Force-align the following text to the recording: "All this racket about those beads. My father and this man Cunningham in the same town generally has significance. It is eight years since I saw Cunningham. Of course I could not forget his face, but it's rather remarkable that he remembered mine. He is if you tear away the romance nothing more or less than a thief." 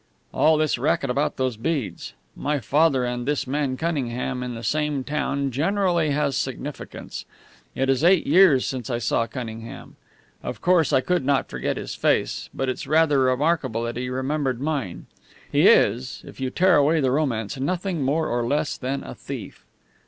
"All 0.33 0.57
this 0.57 0.79
racket 0.79 1.11
about 1.11 1.37
those 1.37 1.57
beads. 1.57 2.13
My 2.35 2.59
father 2.59 3.05
and 3.05 3.27
this 3.27 3.45
man 3.45 3.77
Cunningham 3.77 4.41
in 4.41 4.55
the 4.55 4.63
same 4.63 5.03
town 5.03 5.51
generally 5.51 6.09
has 6.09 6.35
significance. 6.35 7.23
It 7.75 7.87
is 7.87 8.03
eight 8.03 8.25
years 8.25 8.65
since 8.65 8.89
I 8.89 8.97
saw 8.97 9.27
Cunningham. 9.27 9.97
Of 10.41 10.59
course 10.59 10.91
I 10.91 11.01
could 11.01 11.23
not 11.23 11.49
forget 11.49 11.77
his 11.77 11.93
face, 11.93 12.49
but 12.51 12.67
it's 12.67 12.87
rather 12.87 13.19
remarkable 13.19 13.83
that 13.83 13.95
he 13.95 14.09
remembered 14.09 14.59
mine. 14.59 15.05
He 15.51 15.67
is 15.67 16.23
if 16.25 16.39
you 16.39 16.49
tear 16.49 16.77
away 16.77 16.99
the 16.99 17.11
romance 17.11 17.59
nothing 17.59 18.01
more 18.01 18.27
or 18.27 18.43
less 18.43 18.77
than 18.77 19.03
a 19.03 19.13
thief." 19.13 19.65